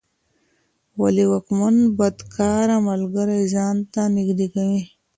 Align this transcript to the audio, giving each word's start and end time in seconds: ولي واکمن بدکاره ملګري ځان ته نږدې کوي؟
ولي 1.01 1.25
واکمن 1.31 1.75
بدکاره 1.97 2.77
ملګري 2.89 3.39
ځان 3.53 3.75
ته 3.93 4.01
نږدې 4.15 4.47
کوي؟ 4.55 4.81